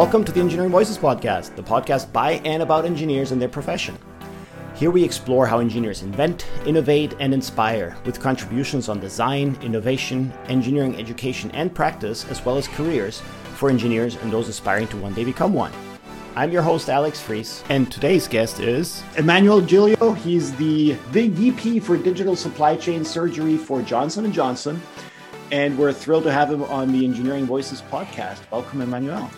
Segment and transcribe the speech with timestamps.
[0.00, 3.98] Welcome to the Engineering Voices Podcast, the podcast by and about engineers and their profession.
[4.74, 10.96] Here we explore how engineers invent, innovate, and inspire with contributions on design, innovation, engineering
[10.96, 13.20] education and practice, as well as careers
[13.56, 15.70] for engineers and those aspiring to one day become one.
[16.34, 20.14] I'm your host, Alex Fries, and today's guest is Emmanuel Giglio.
[20.14, 24.80] He's the, the VP for Digital Supply Chain Surgery for Johnson & Johnson,
[25.52, 28.38] and we're thrilled to have him on the Engineering Voices podcast.
[28.50, 29.30] Welcome, Emmanuel.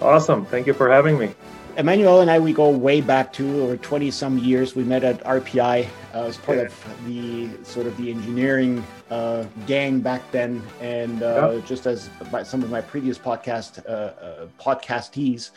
[0.00, 0.46] Awesome.
[0.46, 1.34] Thank you for having me.
[1.76, 4.74] Emmanuel and I, we go way back to over 20 some years.
[4.74, 6.64] We met at RPI uh, as part yeah.
[6.64, 10.62] of the sort of the engineering uh, gang back then.
[10.80, 12.10] And uh, just as
[12.44, 15.50] some of my previous podcast uh, uh, podcastees,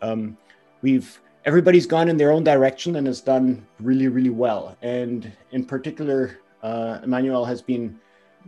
[0.00, 0.36] um,
[0.82, 4.76] we've everybody's gone in their own direction and has done really, really well.
[4.82, 7.98] And in particular, uh, Emmanuel has been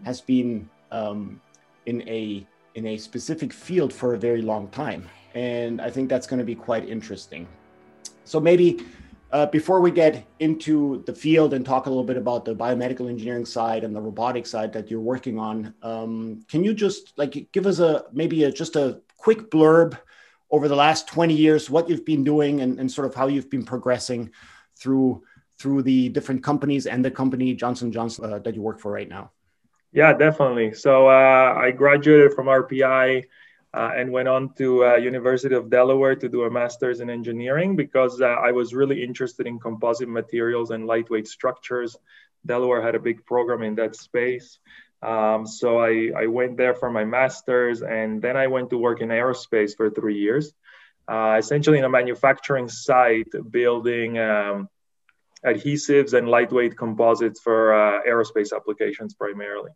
[0.05, 1.41] has been um,
[1.87, 2.47] in a
[2.77, 6.45] in a specific field for a very long time and I think that's going to
[6.45, 7.47] be quite interesting.
[8.25, 8.85] So maybe
[9.33, 13.09] uh, before we get into the field and talk a little bit about the biomedical
[13.09, 17.51] engineering side and the robotic side that you're working on, um, can you just like
[17.53, 19.99] give us a maybe a, just a quick blurb
[20.51, 23.51] over the last 20 years, what you've been doing and, and sort of how you've
[23.51, 24.31] been progressing
[24.77, 25.23] through
[25.59, 29.09] through the different companies and the company Johnson Johnson uh, that you work for right
[29.09, 29.31] now?
[29.93, 30.73] Yeah, definitely.
[30.73, 33.25] So uh, I graduated from RPI
[33.73, 37.77] uh, and went on to uh, University of Delaware to do a master's in engineering
[37.77, 41.97] because uh, I was really interested in composite materials and lightweight structures.
[42.45, 44.59] Delaware had a big program in that space.
[45.03, 49.01] Um, so I, I, went there for my master's and then I went to work
[49.01, 50.53] in aerospace for three years,
[51.09, 54.69] uh, essentially in a manufacturing site building um,
[55.43, 59.71] adhesives and lightweight composites for uh, aerospace applications primarily.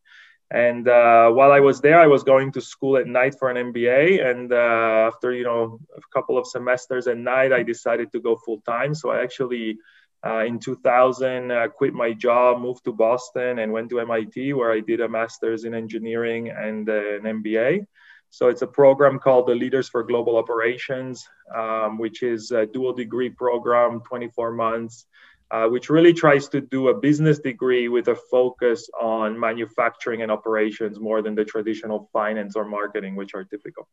[0.51, 3.73] And uh, while I was there, I was going to school at night for an
[3.73, 4.25] MBA.
[4.25, 8.37] And uh, after you know a couple of semesters at night, I decided to go
[8.37, 8.95] full time.
[8.95, 9.79] So I actually,
[10.25, 14.73] uh, in 2000, uh, quit my job, moved to Boston, and went to MIT, where
[14.73, 17.87] I did a master's in engineering and an MBA.
[18.31, 22.93] So it's a program called the Leaders for Global Operations, um, which is a dual
[22.93, 25.07] degree program, 24 months
[25.51, 30.33] uh, which really tries to do a business degree with a focus on manufacturing and
[30.33, 33.89] operations more than the traditional finance or marketing, which are typical.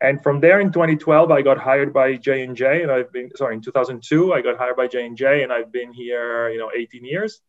[0.00, 3.30] And from there in 2012, I got hired by J and J, and I've been
[3.36, 6.58] sorry in 2002 I got hired by J and J, and I've been here you
[6.58, 7.40] know 18 years.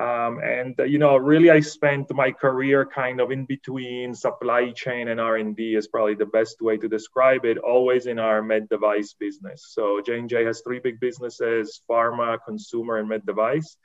[0.00, 4.70] Um, and uh, you know, really, I spent my career kind of in between supply
[4.70, 7.58] chain and R and D is probably the best way to describe it.
[7.58, 9.66] Always in our med device business.
[9.68, 13.76] So J and J has three big businesses: pharma, consumer, and med device.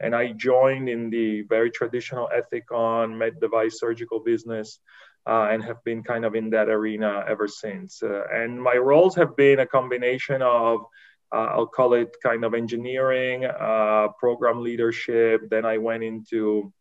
[0.00, 4.80] And I joined in the very traditional Ethicon med device surgical business.
[5.26, 8.02] Uh, and have been kind of in that arena ever since.
[8.02, 10.86] Uh, and my roles have been a combination of
[11.30, 15.42] I'll call it kind of engineering, uh, program leadership.
[15.50, 16.72] Then I went into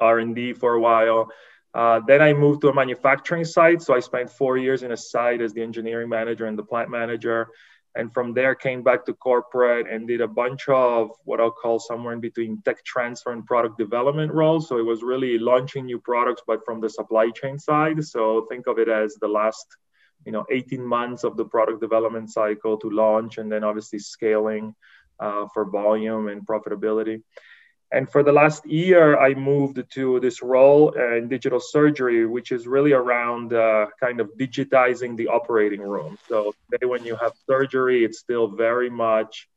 [0.00, 1.30] R&D for a while.
[1.74, 3.82] Uh, then I moved to a manufacturing site.
[3.82, 6.90] So I spent four years in a site as the engineering manager and the plant
[6.90, 7.48] manager.
[7.94, 11.78] And from there came back to corporate and did a bunch of what I'll call
[11.78, 14.68] somewhere in between tech transfer and product development roles.
[14.68, 18.02] So it was really launching new products, but from the supply chain side.
[18.04, 19.66] So think of it as the last
[20.24, 24.74] you know 18 months of the product development cycle to launch and then obviously scaling
[25.20, 27.22] uh, for volume and profitability
[27.92, 32.66] and for the last year i moved to this role in digital surgery which is
[32.66, 38.04] really around uh, kind of digitizing the operating room so today when you have surgery
[38.04, 39.48] it's still very much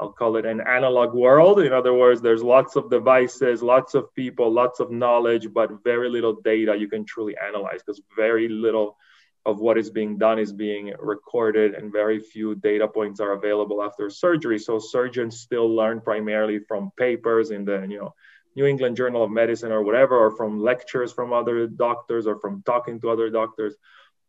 [0.00, 1.60] I'll call it an analog world.
[1.60, 6.08] In other words, there's lots of devices, lots of people, lots of knowledge, but very
[6.08, 8.96] little data you can truly analyze because very little
[9.46, 13.82] of what is being done is being recorded and very few data points are available
[13.82, 14.58] after surgery.
[14.58, 18.14] So surgeons still learn primarily from papers in the you know
[18.56, 22.62] new england journal of medicine or whatever or from lectures from other doctors or from
[22.66, 23.76] talking to other doctors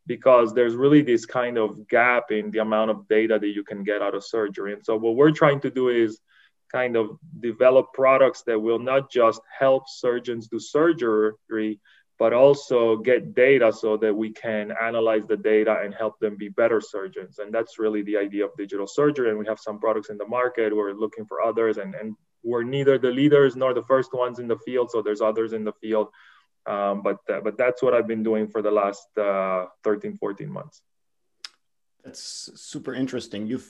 [0.06, 3.84] because there's really this kind of gap in the amount of data that you can
[3.84, 4.72] get out of surgery.
[4.72, 6.18] And so what we're trying to do is
[6.72, 11.78] kind of develop products that will not just help surgeons do surgery
[12.22, 16.48] but also get data so that we can analyze the data and help them be
[16.48, 17.40] better surgeons.
[17.40, 19.30] And that's really the idea of digital surgery.
[19.30, 20.68] And we have some products in the market.
[20.72, 22.14] We're looking for others, and, and
[22.44, 24.92] we're neither the leaders nor the first ones in the field.
[24.92, 26.10] So there's others in the field.
[26.64, 30.48] Um, but uh, but that's what I've been doing for the last uh, 13, 14
[30.48, 30.80] months.
[32.04, 33.48] That's super interesting.
[33.48, 33.68] You've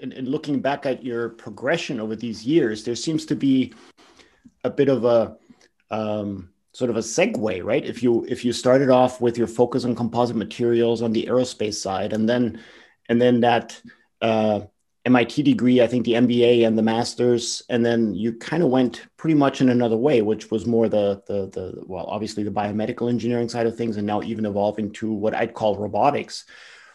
[0.00, 3.74] in, in looking back at your progression over these years, there seems to be
[4.64, 5.36] a bit of a
[5.90, 7.84] um, sort of a segue, right?
[7.84, 11.74] If you if you started off with your focus on composite materials on the aerospace
[11.74, 12.60] side, and then
[13.08, 13.80] and then that
[14.20, 14.60] uh,
[15.04, 19.06] MIT degree, I think the MBA and the masters, and then you kind of went
[19.16, 23.08] pretty much in another way, which was more the, the the well, obviously the biomedical
[23.08, 26.44] engineering side of things, and now even evolving to what I'd call robotics.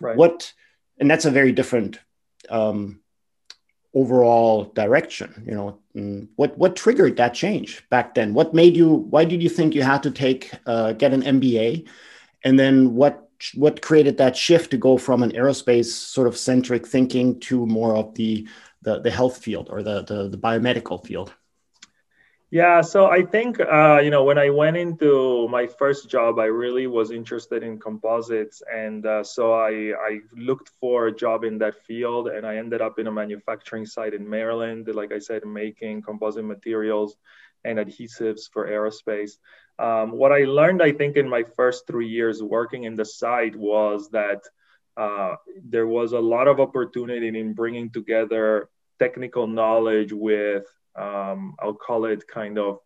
[0.02, 0.18] Right.
[0.18, 0.52] What,
[1.00, 2.00] and that's a very different
[2.50, 3.00] um,
[3.94, 5.44] overall direction.
[5.46, 8.34] You know, mm, what what triggered that change back then?
[8.34, 8.90] What made you?
[8.90, 11.88] Why did you think you had to take uh, get an MBA,
[12.44, 16.86] and then what what created that shift to go from an aerospace sort of centric
[16.86, 18.48] thinking to more of the
[18.82, 21.34] the, the health field or the, the, the biomedical field?
[22.52, 26.46] Yeah, so I think uh, you know when I went into my first job, I
[26.46, 31.60] really was interested in composites, and uh, so I I looked for a job in
[31.60, 35.46] that field, and I ended up in a manufacturing site in Maryland, like I said,
[35.46, 37.16] making composite materials
[37.64, 39.34] and adhesives for aerospace.
[39.78, 43.56] Um, what I learned, I think, in my first three years working in the site
[43.56, 44.42] was that
[44.98, 50.66] uh, there was a lot of opportunity in bringing together technical knowledge with,
[50.96, 52.80] um, I'll call it kind of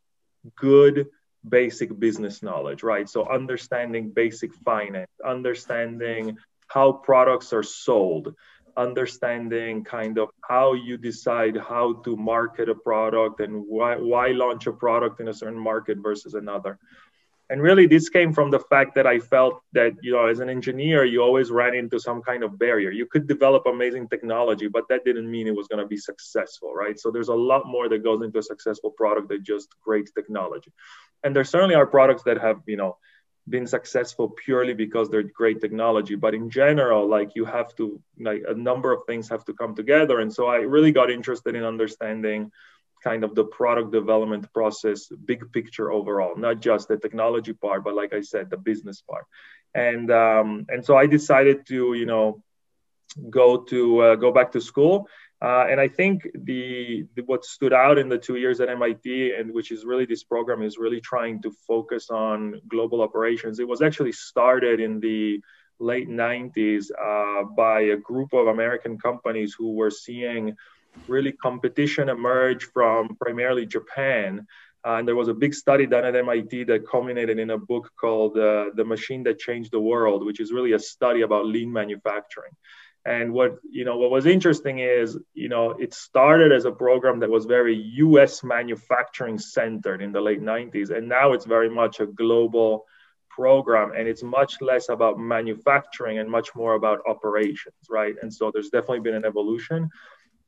[0.56, 1.08] good
[1.48, 3.10] basic business knowledge, right?
[3.10, 8.36] So understanding basic finance, understanding how products are sold,
[8.78, 14.68] understanding kind of how you decide how to market a product and why, why launch
[14.68, 16.80] a product in a certain market versus another
[17.54, 20.50] and really this came from the fact that i felt that you know as an
[20.50, 22.90] engineer you always ran into some kind of barrier.
[22.90, 26.74] You could develop amazing technology but that didn't mean it was going to be successful
[26.74, 27.00] right?
[27.00, 30.72] So there's a lot more that goes into a successful product than just great technology.
[31.24, 32.98] And there certainly are products that have you know
[33.48, 36.16] been successful purely because they're great technology.
[36.16, 37.86] But in general like you have to
[38.30, 40.16] like a number of things have to come together.
[40.22, 42.52] And so i really got interested in understanding
[43.04, 47.96] kind of the product development process big picture overall not just the technology part but
[47.96, 49.26] like i said the business part
[49.76, 52.44] and um, and so i decided to you know
[53.30, 55.08] go to uh, go back to school
[55.44, 59.34] uh, and I think the, the, what stood out in the two years at MIT,
[59.38, 63.60] and which is really this program is really trying to focus on global operations.
[63.60, 65.42] It was actually started in the
[65.80, 70.56] late 90s uh, by a group of American companies who were seeing
[71.08, 74.46] really competition emerged from primarily Japan.
[74.86, 77.92] Uh, and there was a big study done at MIT that culminated in a book
[78.00, 81.72] called uh, The Machine That Changed the World, which is really a study about lean
[81.72, 82.52] manufacturing.
[83.06, 87.20] And what you know, what was interesting is, you know, it started as a program
[87.20, 88.44] that was very U.S.
[88.44, 92.86] manufacturing centered in the late '90s, and now it's very much a global
[93.30, 98.16] program, and it's much less about manufacturing and much more about operations, right?
[98.22, 99.90] And so there's definitely been an evolution.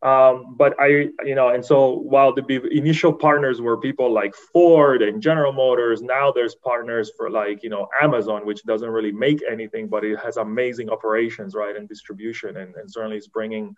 [0.02, 5.02] Um, but I, you know, and so while the initial partners were people like Ford
[5.02, 9.42] and General Motors, now there's partners for like, you know, Amazon, which doesn't really make
[9.50, 13.76] anything, but it has amazing operations, right, and distribution, and, and certainly is bringing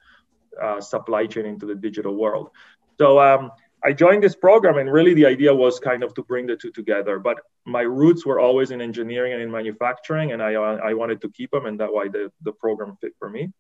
[0.62, 2.50] uh, supply chain into the digital world.
[2.98, 3.52] So um,
[3.86, 6.72] I joined this program, and really the idea was kind of to bring the two
[6.72, 7.20] together.
[7.20, 11.30] But my roots were always in engineering and in manufacturing, and I, I wanted to
[11.30, 13.54] keep them, and that's why the, the program fit for me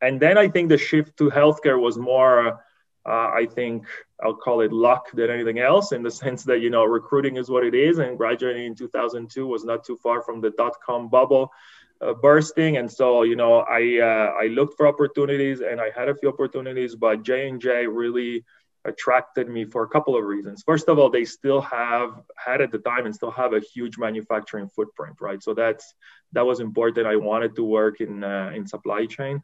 [0.00, 3.86] and then I think the shift to healthcare was more, uh, I think
[4.22, 7.48] I'll call it luck than anything else, in the sense that you know recruiting is
[7.48, 11.08] what it is, and graduating in 2002 was not too far from the dot com
[11.08, 11.50] bubble.
[11.98, 12.76] Uh, bursting.
[12.76, 16.28] And so you know i uh, i looked for opportunities and i had a few
[16.28, 18.44] opportunities but j&j really
[18.84, 20.62] attracted me for a couple of reasons.
[20.62, 23.96] First of all they still have had at the time and still have a huge
[23.96, 25.42] manufacturing footprint right?
[25.42, 25.94] So that's
[26.32, 27.06] that was important.
[27.06, 29.40] I wanted to work in uh, in supply chain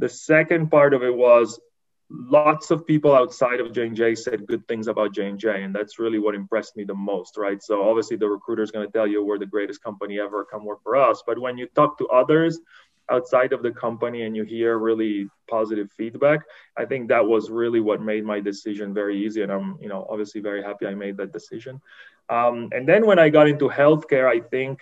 [0.00, 1.60] the second part of it was
[2.10, 6.34] lots of people outside of J&J said good things about J&J and that's really what
[6.34, 7.62] impressed me the most right?
[7.62, 10.64] So obviously the recruiter is going to tell you we're the greatest company ever come
[10.64, 11.22] work for us.
[11.24, 12.58] But when you talk to others
[13.10, 16.40] outside of the company and you hear really positive feedback
[16.76, 20.06] i think that was really what made my decision very easy and i'm you know
[20.08, 21.80] obviously very happy i made that decision.
[22.28, 24.78] Um, and then when i got into healthcare i think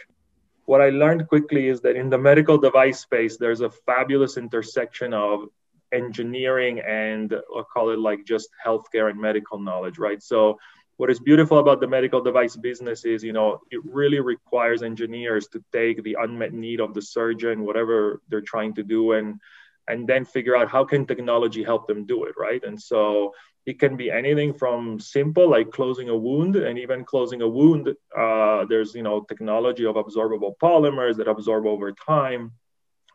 [0.68, 5.14] what I learned quickly is that in the medical device space, there's a fabulous intersection
[5.14, 5.48] of
[5.92, 10.22] engineering and I'll call it like just healthcare and medical knowledge, right?
[10.22, 10.58] So
[10.98, 15.48] what is beautiful about the medical device business is, you know, it really requires engineers
[15.54, 19.40] to take the unmet need of the surgeon, whatever they're trying to do, and
[19.88, 22.62] and then figure out how can technology help them do it, right?
[22.62, 23.32] And so
[23.68, 27.84] it can be anything from simple like closing a wound and even closing a wound
[28.22, 32.52] uh, there's you know technology of absorbable polymers that absorb over time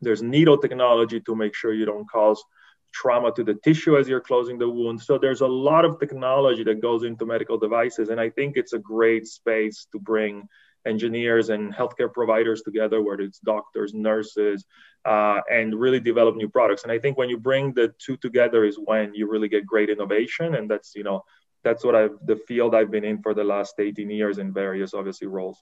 [0.03, 2.43] there's needle technology to make sure you don't cause
[2.93, 5.01] trauma to the tissue as you're closing the wound.
[5.01, 8.73] So there's a lot of technology that goes into medical devices, and I think it's
[8.73, 10.47] a great space to bring
[10.85, 14.65] engineers and healthcare providers together, whether it's doctors, nurses,
[15.05, 16.83] uh, and really develop new products.
[16.83, 19.89] And I think when you bring the two together is when you really get great
[19.89, 21.23] innovation, and that's you know
[21.63, 24.93] that's what I've the field I've been in for the last 18 years in various
[24.93, 25.61] obviously roles.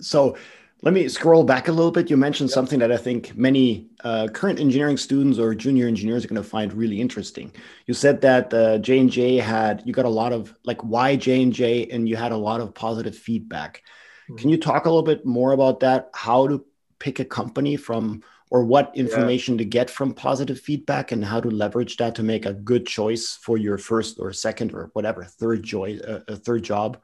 [0.00, 0.36] So
[0.82, 2.08] let me scroll back a little bit.
[2.08, 2.54] You mentioned yep.
[2.54, 6.48] something that I think many uh, current engineering students or junior engineers are going to
[6.48, 7.52] find really interesting.
[7.86, 11.16] You said that uh, J and J had you got a lot of like why
[11.16, 13.82] J and J, and you had a lot of positive feedback.
[14.30, 14.36] Mm-hmm.
[14.36, 16.10] Can you talk a little bit more about that?
[16.14, 16.64] How to
[17.00, 19.58] pick a company from, or what information yeah.
[19.58, 23.36] to get from positive feedback, and how to leverage that to make a good choice
[23.42, 26.98] for your first or second or whatever third joy, uh, a third job.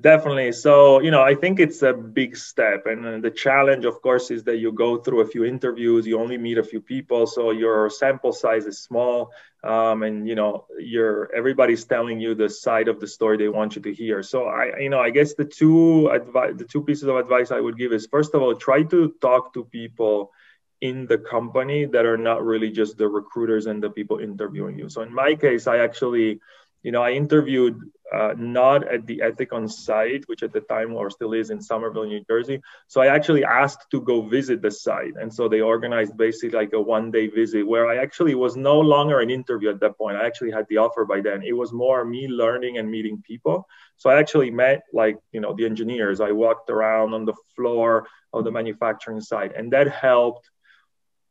[0.00, 0.52] Definitely.
[0.52, 2.86] So, you know, I think it's a big step.
[2.86, 6.18] And uh, the challenge, of course, is that you go through a few interviews, you
[6.18, 7.26] only meet a few people.
[7.26, 9.30] So your sample size is small.
[9.62, 13.76] Um, and, you know, you're everybody's telling you the side of the story they want
[13.76, 14.22] you to hear.
[14.22, 17.60] So I, you know, I guess the two advice, the two pieces of advice I
[17.60, 20.32] would give is first of all, try to talk to people
[20.80, 24.88] in the company that are not really just the recruiters and the people interviewing you.
[24.88, 26.40] So in my case, I actually,
[26.82, 27.78] you know, I interviewed
[28.12, 32.04] uh, not at the Ethicon site, which at the time or still is in Somerville,
[32.04, 32.60] New Jersey.
[32.88, 35.14] So I actually asked to go visit the site.
[35.18, 38.78] And so they organized basically like a one day visit where I actually was no
[38.80, 40.18] longer an interview at that point.
[40.18, 41.42] I actually had the offer by then.
[41.42, 43.66] It was more me learning and meeting people.
[43.96, 46.20] So I actually met like, you know, the engineers.
[46.20, 50.50] I walked around on the floor of the manufacturing site and that helped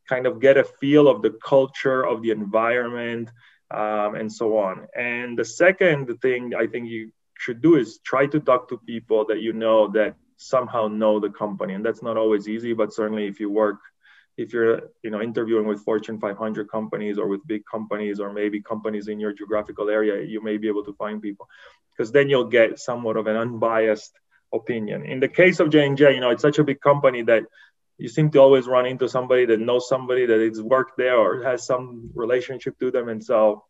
[0.09, 3.29] kind of get a feel of the culture of the environment
[3.73, 4.87] um, and so on.
[4.95, 9.25] And the second thing I think you should do is try to talk to people
[9.25, 11.73] that you know that somehow know the company.
[11.73, 13.77] And that's not always easy, but certainly if you work,
[14.37, 18.61] if you're you know interviewing with Fortune 500 companies or with big companies or maybe
[18.61, 21.47] companies in your geographical area, you may be able to find people
[21.91, 24.13] because then you'll get somewhat of an unbiased
[24.53, 25.05] opinion.
[25.05, 27.43] In the case of J&J, you know, it's such a big company that
[28.01, 31.43] you seem to always run into somebody that knows somebody that has worked there or
[31.43, 33.09] has some relationship to them.
[33.09, 33.63] And so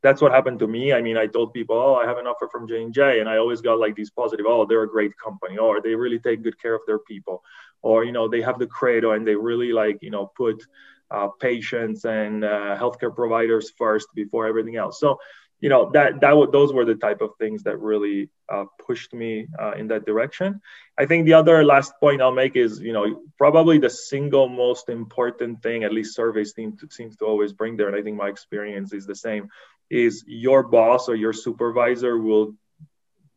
[0.00, 0.92] that's what happened to me.
[0.92, 3.60] I mean i told people oh i have an offer from j&j and i always
[3.60, 6.76] got like these positive oh they're a great company or they really take good care
[6.76, 7.42] of their people
[7.82, 10.64] or you know they have the credo and they really like you know put
[11.10, 15.00] uh, patients and uh, healthcare providers first before everything else.
[15.00, 15.18] So
[15.60, 19.12] you know that that w- those were the type of things that really uh, pushed
[19.12, 20.60] me uh, in that direction.
[20.98, 24.88] I think the other last point i'll make is you know probably the single most
[24.88, 28.16] important thing at least surveys seem to, seems to always bring there and i think
[28.16, 29.48] my experience is the same
[29.90, 32.54] is your boss or your supervisor will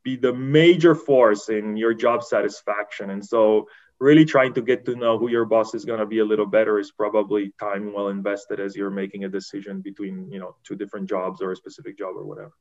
[0.04, 3.10] be the major force in your job satisfaction.
[3.10, 3.68] And so
[4.02, 6.48] really trying to get to know who your boss is going to be a little
[6.48, 10.76] better is probably time well invested as you're making a decision between you know two
[10.76, 12.52] different jobs or a specific job or whatever.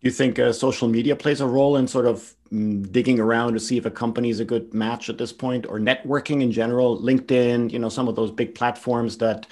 [0.00, 3.54] Do you think uh, social media plays a role in sort of mm, digging around
[3.54, 6.52] to see if a company is a good match at this point or networking in
[6.52, 7.00] general?
[7.00, 9.48] Linkedin you know some of those big platforms that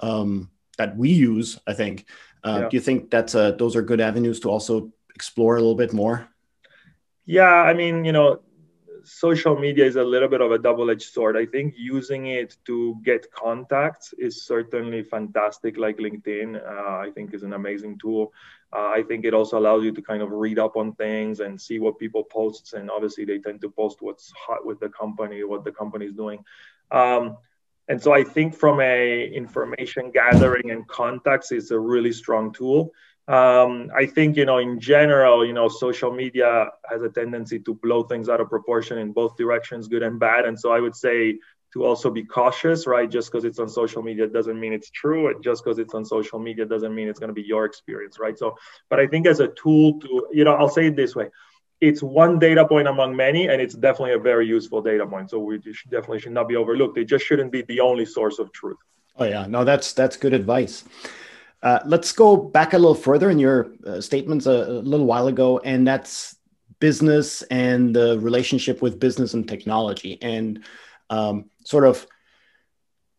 [0.00, 2.06] um, that we use i think.
[2.44, 2.68] Uh, yeah.
[2.68, 5.92] do you think that's a, those are good avenues to also explore a little bit
[5.92, 6.28] more?
[7.26, 8.40] Yeah i mean you know
[9.04, 11.36] social media is a little bit of a double-edged sword.
[11.36, 16.56] I think using it to get contacts is certainly fantastic, like LinkedIn.
[16.56, 18.32] Uh, I think is an amazing tool.
[18.72, 21.60] Uh, I think it also allows you to kind of read up on things and
[21.60, 25.44] see what people post, and obviously they tend to post what's hot with the company,
[25.44, 26.44] what the company is doing.
[26.90, 27.36] Um,
[27.88, 32.92] and so I think from a information gathering and contacts, it's a really strong tool
[33.26, 37.74] um, I think you know in general, you know, social media has a tendency to
[37.74, 40.44] blow things out of proportion in both directions, good and bad.
[40.44, 41.38] And so I would say
[41.72, 43.10] to also be cautious, right?
[43.10, 45.34] Just because it's on social media doesn't mean it's true.
[45.40, 48.38] Just because it's on social media doesn't mean it's going to be your experience, right?
[48.38, 48.56] So,
[48.90, 51.30] but I think as a tool to, you know, I'll say it this way:
[51.80, 55.30] it's one data point among many, and it's definitely a very useful data point.
[55.30, 56.98] So we should, definitely should not be overlooked.
[56.98, 58.78] It just shouldn't be the only source of truth.
[59.16, 60.84] Oh yeah, no, that's that's good advice.
[61.64, 65.28] Uh, let's go back a little further in your uh, statements a, a, little while
[65.28, 66.36] ago, and that's
[66.78, 70.18] business and the relationship with business and technology.
[70.20, 70.62] And
[71.08, 72.06] um, sort of,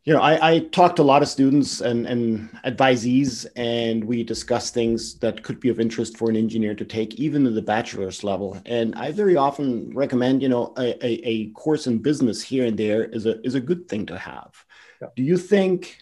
[0.03, 4.23] you know, I, I talk to a lot of students and, and advisees, and we
[4.23, 7.63] discuss things that could be of interest for an engineer to take, even at the
[7.63, 8.61] bachelor's level.
[8.67, 12.77] And I very often recommend, you know, a, a, a course in business here and
[12.77, 14.53] there is a is a good thing to have.
[15.01, 15.07] Yeah.
[15.15, 15.97] Do you think?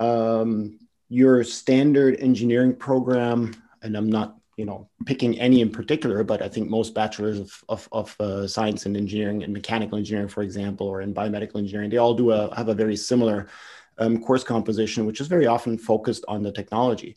[0.00, 6.40] Um, your standard engineering program, and I'm not you know picking any in particular but
[6.40, 10.44] i think most bachelors of, of, of uh, science and engineering and mechanical engineering for
[10.44, 13.48] example or in biomedical engineering they all do a, have a very similar
[13.98, 17.16] um, course composition, which is very often focused on the technology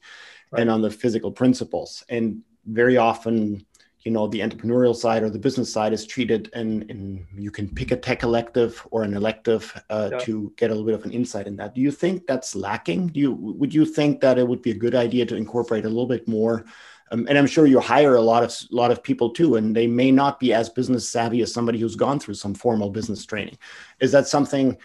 [0.51, 0.61] right.
[0.61, 2.03] and on the physical principles.
[2.09, 3.65] And very often,
[4.07, 7.67] you know, the entrepreneurial side or the business side is treated, and, and you can
[7.67, 10.19] pick a tech elective or an elective uh, yeah.
[10.19, 11.75] to get a little bit of an insight in that.
[11.75, 13.07] Do you think that's lacking?
[13.07, 15.89] Do you would you think that it would be a good idea to incorporate a
[15.89, 16.63] little bit more?
[17.11, 19.75] Um, and I'm sure you hire a lot of a lot of people too, and
[19.75, 23.25] they may not be as business savvy as somebody who's gone through some formal business
[23.25, 23.57] training.
[23.99, 24.77] Is that something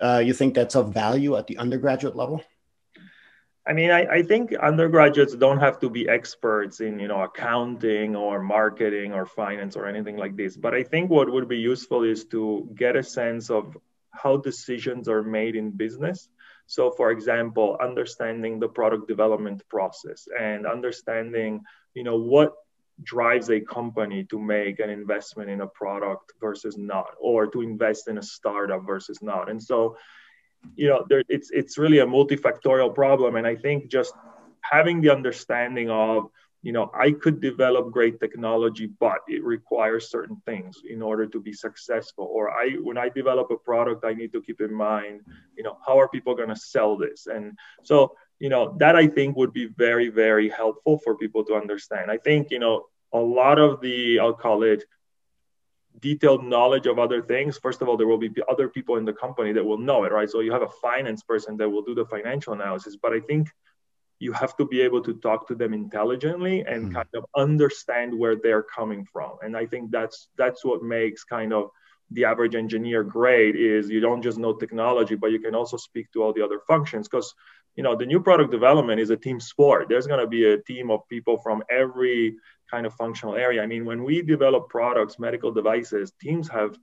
[0.00, 2.44] uh, you think that's of value at the undergraduate level?
[3.70, 8.16] I mean, I, I, think undergraduates don't have to be experts in, you know, accounting
[8.16, 10.56] or marketing or finance or anything like this.
[10.56, 13.76] But I think what would be useful is to get a sense of
[14.10, 16.28] how decisions are made in business.
[16.66, 21.62] So, for example, understanding the product development process and understanding,
[21.94, 22.54] you know, what
[23.04, 28.08] drives a company to make an investment in a product versus not, or to invest
[28.08, 29.48] in a startup versus not.
[29.48, 29.96] And so,
[30.76, 34.14] you know, there, it's it's really a multifactorial problem, and I think just
[34.62, 36.30] having the understanding of
[36.62, 41.40] you know i could develop great technology but it requires certain things in order to
[41.40, 42.28] be successful.
[42.30, 45.22] Or i when i develop a product i need to keep in mind
[45.56, 47.26] you know how are people going to sell this?
[47.26, 51.54] And so you know that i think would be very very helpful for people to
[51.54, 52.10] understand.
[52.10, 54.84] I think you know a lot of the i'll call it
[56.00, 59.12] detailed knowledge of other things first of all there will be other people in the
[59.12, 60.30] company that will know it right?
[60.30, 63.48] So you have a finance person that will do the financial analysis but i think
[64.20, 66.94] you have to be able to talk to them intelligently and mm.
[66.94, 69.32] kind of understand where they're coming from.
[69.42, 71.70] And i think that's that's what makes kind of
[72.12, 76.10] the average engineer great is you don't just know technology but you can also speak
[76.12, 77.08] to all the other functions.
[77.08, 77.34] Because
[77.76, 79.88] you know the new product development is a team sport.
[79.88, 82.36] There's going to be a team of people from every
[82.70, 83.62] kind of functional area.
[83.62, 86.76] I mean when we develop products medical devices teams have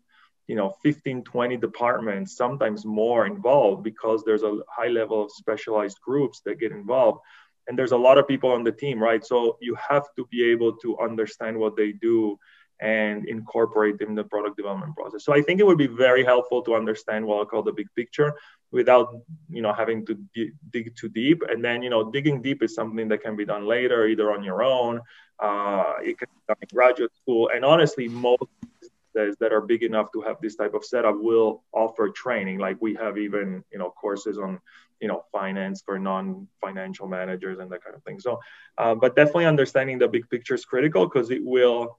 [0.47, 5.99] you know 15 20 departments sometimes more involved because there's a high level of specialized
[6.01, 7.19] groups that get involved.
[7.67, 9.25] And there's a lot of people on the team right?
[9.25, 12.37] So you have to be able to understand what they do
[12.79, 15.23] and incorporate them in the product development process.
[15.25, 17.87] So I think it would be very helpful to understand what I call the big
[17.95, 18.35] picture
[18.71, 19.07] without
[19.49, 21.41] you know having to d- dig too deep.
[21.49, 24.43] And then you know digging deep is something that can be done later, either on
[24.43, 25.01] your own,
[25.39, 28.43] uh, it can be done in graduate school, and honestly, most
[29.39, 32.59] that are big enough to have this type of setup will offer training.
[32.59, 34.59] Like we have even you know courses on
[34.99, 38.19] you know finance for non-financial managers and that kind of thing.
[38.19, 38.39] So,
[38.77, 41.97] uh, but definitely understanding the big picture is critical because it will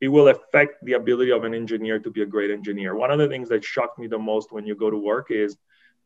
[0.00, 2.94] it will affect the ability of an engineer to be a great engineer.
[2.94, 5.56] One of the things that shocked me the most when you go to work is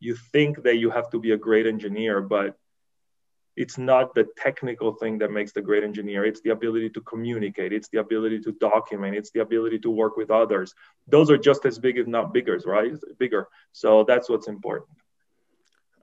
[0.00, 2.58] you think that you have to be a great engineer, but
[3.56, 6.24] it's not the technical thing that makes the great engineer.
[6.24, 10.16] It's the ability to communicate, it's the ability to document, it's the ability to work
[10.16, 10.74] with others.
[11.06, 12.92] Those are just as big, if not bigger, right?
[13.18, 13.46] Bigger.
[13.70, 14.90] So that's what's important.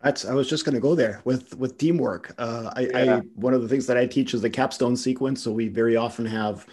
[0.02, 2.34] That's I was just going to go there with with teamwork.
[2.38, 3.16] Uh, I, yeah.
[3.18, 5.44] I one of the things that I teach is the capstone sequence.
[5.44, 6.66] So we very often have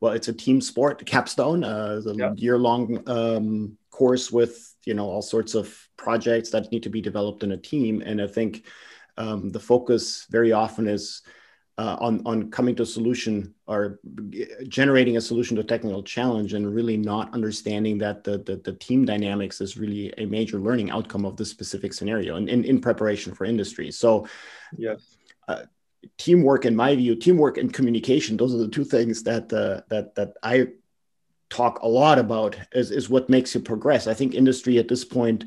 [0.00, 2.32] well, it's a team sport, capstone, uh, a yeah.
[2.36, 7.00] year long um, course with you know all sorts of projects that need to be
[7.00, 8.02] developed in a team.
[8.04, 8.64] And I think
[9.16, 11.22] um, the focus very often is
[11.78, 13.98] uh, on on coming to a solution or
[14.68, 18.74] generating a solution to a technical challenge, and really not understanding that the the, the
[18.74, 22.80] team dynamics is really a major learning outcome of the specific scenario, and in, in
[22.80, 23.90] preparation for industry.
[23.90, 24.28] So,
[24.76, 25.16] yes.
[25.48, 25.62] Uh,
[26.16, 30.14] teamwork in my view teamwork and communication those are the two things that uh, that
[30.14, 30.66] that i
[31.50, 34.06] talk a lot about is, is what makes you progress.
[34.06, 35.44] I think industry at this point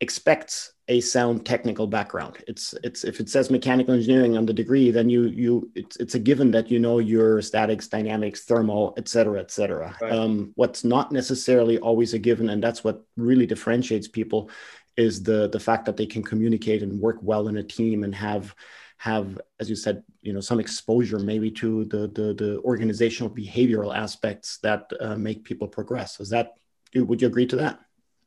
[0.00, 2.38] expects a sound technical background.
[2.46, 6.14] It's it's if it says mechanical engineering on the degree then you you it's, it's
[6.14, 9.94] a given that you know your statics dynamics thermal et cetera et cetera.
[10.00, 10.12] Right.
[10.12, 14.50] um, what's not necessarily always a given and that's what really differentiates people
[14.96, 18.14] is the the fact that they can communicate and work well in a team and
[18.14, 18.54] have
[18.98, 23.96] have, as you said, you know, some exposure maybe to the the, the organizational behavioral
[23.96, 26.20] aspects that uh, make people progress.
[26.20, 26.54] Is that
[26.94, 27.80] would you agree to that?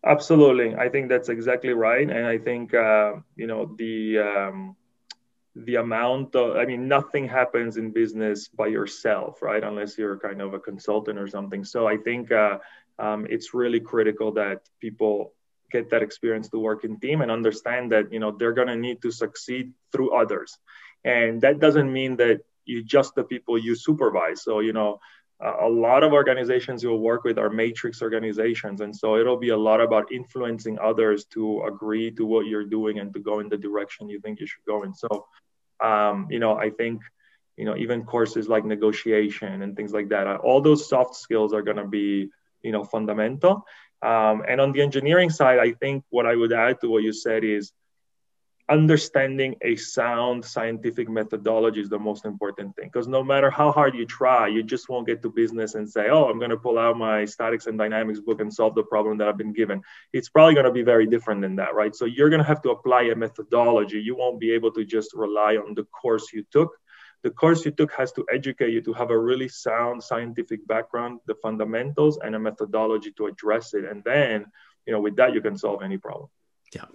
[0.06, 4.20] Absolutely, I think that's exactly right, and I think uh, you know the.
[4.20, 4.76] Um,
[5.54, 10.42] the amount of i mean nothing happens in business by yourself right unless you're kind
[10.42, 12.58] of a consultant or something so i think uh,
[13.00, 15.34] um, it's really critical that people
[15.72, 18.76] get that experience to work in team and understand that you know they're going to
[18.76, 20.58] need to succeed through others.
[21.04, 24.44] And that doesn't mean that you just the people you supervise.
[24.44, 25.00] So you know
[25.44, 28.80] a lot of organizations you'll work with are matrix organizations.
[28.82, 33.00] And so it'll be a lot about influencing others to agree to what you're doing
[33.00, 34.94] and to go in the direction you think you should go in.
[34.94, 35.26] So
[35.82, 37.02] um, you know i think
[37.58, 41.62] you know even courses like negotiation and things like that all those soft skills are
[41.62, 42.30] going to be
[42.62, 43.66] you know fundamental
[44.02, 47.14] um, and on the engineering side, I think what I would add to what you
[47.14, 47.72] said is
[48.70, 52.90] understanding a sound scientific methodology is the most important thing.
[52.92, 56.08] Because no matter how hard you try you just won't get to business and say
[56.10, 59.18] oh i'm going to pull out my statics and dynamics book and solve the problem
[59.18, 59.82] that i've been given.
[60.14, 61.94] It's probably going to be very different than that right?
[61.94, 64.00] So you're going to have to apply a methodology.
[64.00, 66.72] You won't be able to just rely on the course you took
[67.24, 71.20] the course you took has to educate you to have a really sound scientific background
[71.28, 74.46] the fundamentals and a methodology to address it and then
[74.86, 76.30] you know with that you can solve any problem
[76.74, 76.86] yeah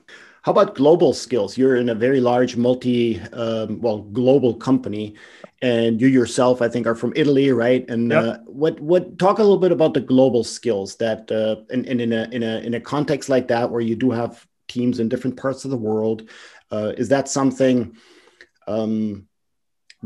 [0.47, 1.59] how about global skills?
[1.59, 5.17] You're in a very large, multi, um, well, global company,
[5.61, 7.85] and you yourself, I think, are from Italy, right?
[7.91, 8.25] And yep.
[8.25, 12.01] uh, what what talk a little bit about the global skills that, uh, and, and
[12.01, 15.09] in a in a in a context like that, where you do have teams in
[15.09, 16.31] different parts of the world,
[16.71, 17.97] uh, is that something
[18.69, 19.27] um,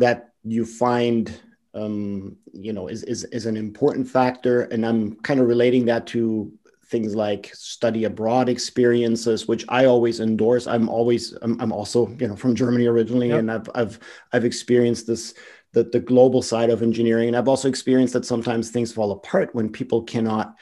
[0.01, 1.41] that you find?
[1.73, 6.07] Um, you know, is, is is an important factor, and I'm kind of relating that
[6.09, 6.53] to
[6.91, 10.67] things like study abroad experiences, which I always endorse.
[10.67, 13.39] I'm always I'm, I'm also you know from Germany originally, yep.
[13.39, 13.99] and I've I've
[14.33, 15.35] I've experienced this
[15.73, 19.55] the the global side of engineering, and I've also experienced that sometimes things fall apart
[19.55, 20.57] when people cannot.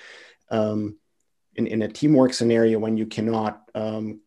[0.51, 0.98] Um,
[1.57, 4.20] in, in a teamwork scenario, when you cannot um,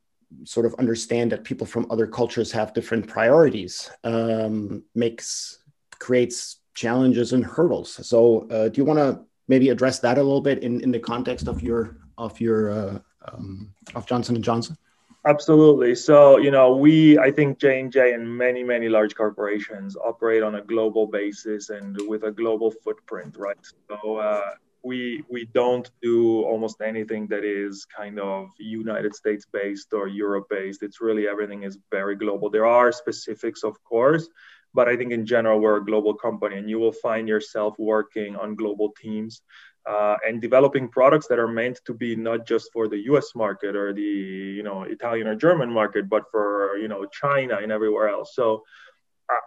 [0.43, 5.59] sort of understand that people from other cultures have different priorities, um, makes
[5.99, 8.05] creates challenges and hurdles.
[8.07, 10.99] So, uh, do you want to maybe address that a little bit in, in the
[10.99, 14.77] context of your of your uh, um, of Johnson and Johnson?
[15.25, 15.93] Absolutely.
[15.93, 20.41] So you know, we I think J and J and many many large corporations operate
[20.41, 23.57] on a global basis and with a global footprint, right?
[23.89, 24.17] So.
[24.17, 24.51] Uh,
[24.83, 30.47] we we don't do almost anything that is kind of United States based or Europe
[30.49, 30.83] based.
[30.83, 32.49] It's really everything is very global.
[32.49, 34.27] There are specifics, of course,
[34.73, 38.35] but I think in general, we're a global company and you will find yourself working
[38.35, 39.41] on global teams
[39.89, 43.75] uh, and developing products that are meant to be not just for the US market
[43.75, 48.09] or the, you know, Italian or German market, but for, you know, China and everywhere
[48.09, 48.35] else.
[48.35, 48.63] So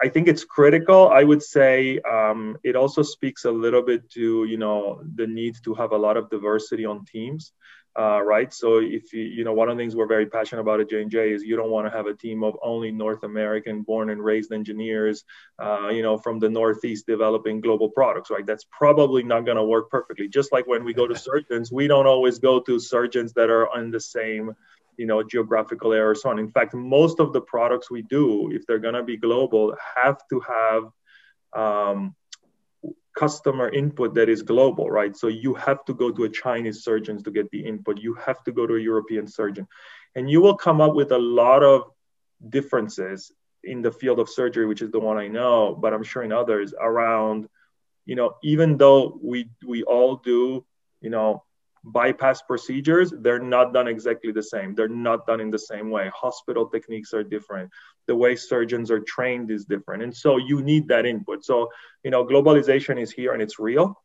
[0.02, 1.08] I think it's critical.
[1.08, 5.56] I would say um, it also speaks a little bit to, you know, the need
[5.64, 7.52] to have a lot of diversity on teams
[7.96, 8.52] uh, right?
[8.52, 11.32] So if you, you know, one of the things we're very passionate about at J&J
[11.32, 14.52] is you don't want to have a team of only North American born and raised
[14.52, 15.24] engineers,
[15.62, 18.44] uh, you know, from the Northeast developing global products, right?
[18.44, 20.28] That's probably not going to work perfectly.
[20.28, 23.68] Just like when we go to surgeons, we don't always go to surgeons that are
[23.70, 24.54] on the same,
[24.96, 26.38] you know, geographical area or so on.
[26.38, 30.18] In fact, most of the products we do, if they're going to be global, have
[30.30, 30.84] to have
[31.52, 32.14] um,
[33.16, 35.16] customer input that is global, right?
[35.16, 37.98] So you have to go to a Chinese surgeon to get the input.
[37.98, 39.66] You have to go to a European surgeon.
[40.14, 41.90] And you will come up with a lot of
[42.48, 46.22] differences in the field of surgery, which is the one I know, but I'm sure
[46.22, 47.48] in others around,
[48.04, 50.64] you know, even though we we all do,
[51.00, 51.43] you know,
[51.84, 54.74] bypass procedures, they're not done exactly the same.
[54.74, 56.10] They're not done in the same way.
[56.14, 57.70] Hospital techniques are different.
[58.06, 60.02] The way surgeons are trained is different.
[60.02, 61.44] And so you need that input.
[61.44, 61.68] So,
[62.02, 64.00] you know, globalization is here and it's real.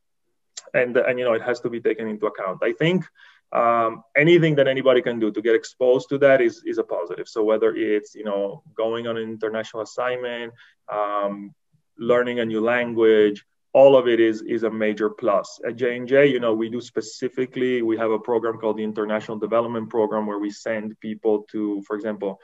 [0.74, 2.60] And, and you know, it has to be taken into account.
[2.62, 3.06] I think
[3.54, 7.28] um, anything that anybody can do to get exposed to that is, is a positive.
[7.28, 10.54] So whether it's, you know, going on an international assignment,
[10.92, 11.56] um,
[11.98, 15.60] learning a new language, all of it is is a major plus.
[15.66, 19.90] At j&j you know we do specifically we have a program called the international development
[19.90, 22.40] program where we send people to for example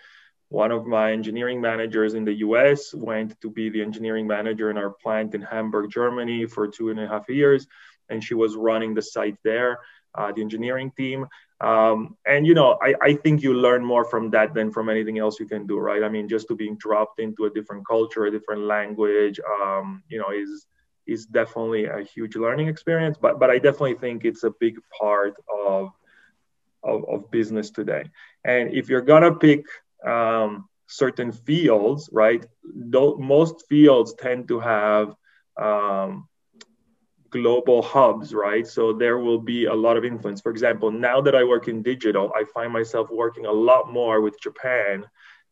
[0.49, 4.77] one of my engineering managers in the us went to be the engineering manager in
[4.77, 7.65] our plant in hamburg germany for two and a half years
[8.09, 9.79] and she was running the site there
[10.17, 11.27] uh, the engineering team.
[11.61, 15.19] Um, and you know I, I think you learn more from that than from anything
[15.19, 16.03] else you can do right?
[16.03, 20.19] I mean just to being dropped into a different culture a different language um, you
[20.19, 20.67] know is
[21.07, 25.35] is definitely a huge learning experience but but i definitely think it's a big part
[25.67, 25.91] of
[26.85, 28.03] of, of business today.
[28.45, 29.65] And if you're gonna pick
[30.05, 35.15] um, certain fields right most fields tend to have
[35.59, 36.27] um,
[37.31, 38.67] global hubs right?
[38.67, 40.41] So there will be a lot of influence.
[40.41, 44.21] For example now that i work in digital i find myself working a lot more
[44.21, 45.05] with japan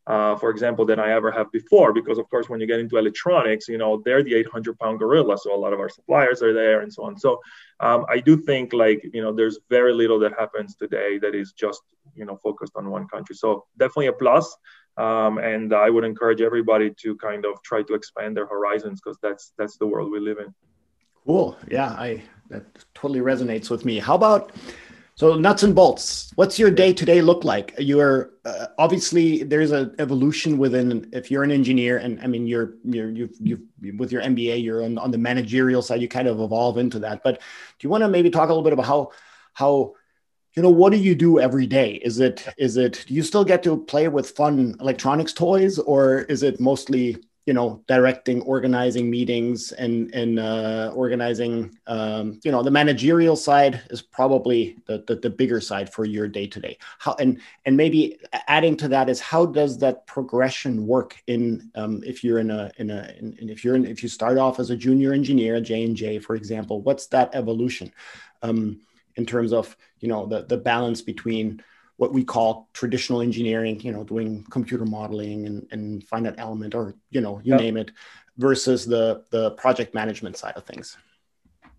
[0.06, 1.94] uh, for example, than I ever have before.
[1.94, 5.38] Because of course, when you get into electronics, you know they're the 800 pound gorilla,
[5.38, 7.18] so a lot of our suppliers are there and so on.
[7.18, 7.39] So
[7.80, 11.54] um, I do think like you know there's very little that happens today that is
[11.54, 11.82] just
[12.16, 13.36] you know focused on one country.
[13.36, 14.56] So definitely a plus.
[14.96, 19.18] Um, and I would encourage everybody to kind of try to expand their horizons because
[19.24, 20.54] that's that's the world we live in.
[21.26, 21.58] Cool.
[21.72, 24.00] Yeah, I that totally resonates with me.
[24.00, 24.52] How about
[25.15, 26.32] so nuts and bolts.
[26.36, 27.76] What's your day to day look like?
[27.78, 31.08] You're uh, obviously there's an evolution within.
[31.13, 34.84] If you're an engineer, and I mean you're you're you've, you've with your MBA, you're
[34.84, 36.02] on, on the managerial side.
[36.02, 37.21] You kind of evolve into that.
[37.23, 37.41] But do
[37.82, 39.12] you want to maybe talk a little bit about how
[39.54, 39.93] how
[40.56, 43.43] you know what do you do every day is it is it do you still
[43.43, 49.10] get to play with fun electronics toys or is it mostly you know directing organizing
[49.10, 55.16] meetings and and uh, organizing um, you know the managerial side is probably the, the,
[55.16, 56.78] the bigger side for your day to day.
[57.00, 62.02] How and and maybe adding to that is how does that progression work in um,
[62.06, 64.70] if you're in a in a in, if you're in if you start off as
[64.70, 67.92] a junior engineer at j&j for example what's that evolution
[68.42, 68.80] um,
[69.16, 71.62] in terms of you know the the balance between
[71.98, 76.96] what we call traditional engineering, you know, doing computer modeling and, and finite element or,
[77.12, 77.60] you know, you yep.
[77.62, 77.92] name it,
[78.38, 80.98] versus the, the project management side of things?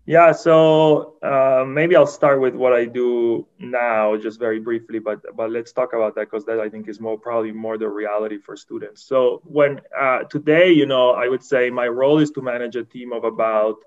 [0.07, 5.19] Yeah, so uh, maybe I'll start with what I do now, just very briefly, but
[5.35, 8.37] but let's talk about that because that I think is more probably more the reality
[8.37, 9.01] for students.
[9.03, 12.83] So when uh, today, you know, I would say my role is to manage a
[12.83, 13.77] team of about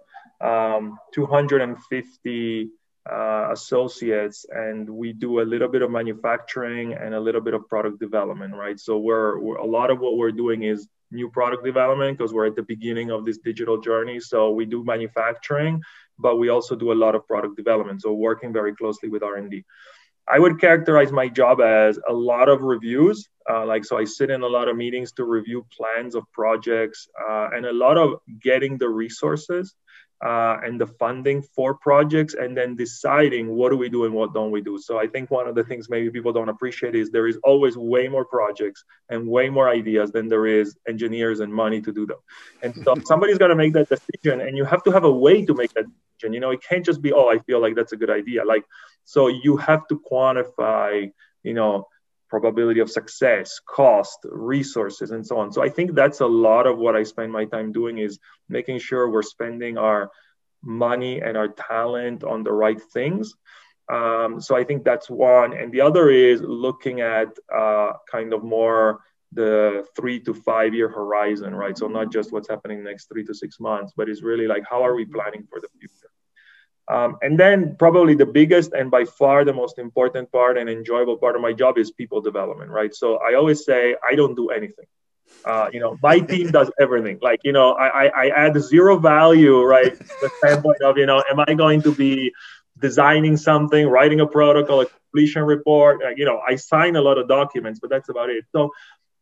[0.41, 2.71] um, 250
[3.11, 7.69] uh, associates and we do a little bit of manufacturing and a little bit of
[7.69, 8.79] product development right?
[8.79, 12.47] So we're, we're a lot of what we're doing is new product development because we're
[12.47, 14.21] at the beginning of this digital journey.
[14.21, 15.81] So we do manufacturing
[16.19, 19.65] but we also do a lot of product development so working very closely with r&d
[20.29, 24.31] i would characterize my job as a lot of reviews uh, like so i sit
[24.31, 28.15] in a lot of meetings to review plans of projects uh, and a lot of
[28.43, 29.75] getting the resources
[30.25, 34.35] uh, and the funding for projects and then deciding what do we do and what
[34.35, 34.79] don't we do.
[34.79, 37.77] So i think one of the things maybe people don't appreciate is there is always
[37.77, 42.07] way more projects and way more ideas than there is engineers and money to do
[42.07, 42.19] them.
[42.63, 45.45] And so somebody's got to make that decision and you have to have a way
[45.45, 46.33] to make that decision.
[46.33, 48.45] You know it can't just be oh i feel like that's a good idea.
[48.45, 48.65] Like
[49.05, 51.13] so you have to quantify
[51.45, 51.87] you know
[52.29, 55.53] probability of success, cost, resources, and so on.
[55.53, 58.79] So I think that's a lot of what I spend my time doing is making
[58.79, 60.11] sure we're spending our
[60.63, 63.35] money and our talent on the right things.
[63.91, 65.57] Um, so I think that's one.
[65.57, 69.01] And the other is looking at uh, kind of more
[69.33, 71.77] the three to five year horizon, right?
[71.77, 74.85] So not just what's happening next three to six months, but it's really like how
[74.85, 76.11] are we planning for the future?
[76.89, 81.19] Um, and then probably the biggest and by far the most important part and enjoyable
[81.19, 82.95] part of my job is people development, right?
[82.95, 84.87] So I always say I don't do anything.
[85.45, 87.19] Uh, you know, my team does everything.
[87.21, 89.97] Like, you know, I, I, I add zero value, right?
[89.99, 92.33] The standpoint of, you know, am I going to be
[92.79, 96.03] designing something, writing a protocol, a completion report?
[96.03, 98.47] Uh, you know, I sign a lot of documents, but that's about it.
[98.53, 98.71] So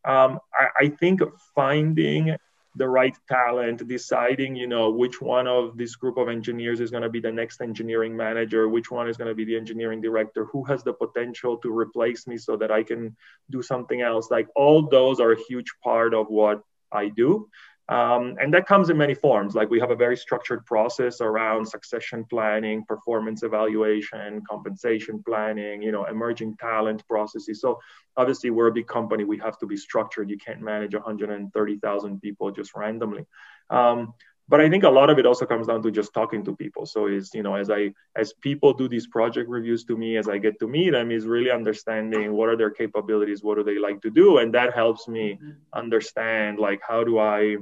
[0.05, 1.21] um, I, I think
[1.53, 2.37] finding
[2.77, 7.03] the right talent, deciding, you know, which one of this group of engineers is going
[7.03, 10.45] to be the next engineering manager, which one is going to be the engineering director,
[10.45, 13.15] who has the potential to replace me so that I can
[13.49, 14.29] do something else.
[14.29, 16.61] Like all those are a huge part of what
[16.91, 17.49] I do.
[17.89, 19.55] Um, and that comes in many forms.
[19.55, 25.93] Like we have a very structured process around succession planning, performance evaluation, compensation planning, you
[25.93, 27.61] know, emerging talent processes.
[27.61, 27.79] So
[28.17, 29.23] obviously we're a big company.
[29.23, 30.29] We have to be structured.
[30.29, 33.25] You can't manage 130,000 people just randomly.
[33.69, 34.13] Um,
[34.49, 36.85] but I think a lot of it also comes down to just talking to people.
[36.85, 40.29] So is you know as I as people do these project reviews to me, as
[40.29, 43.77] I get to meet them, is really understanding what are their capabilities, what do they
[43.77, 45.51] like to do, and that helps me mm-hmm.
[45.73, 47.57] understand like how do I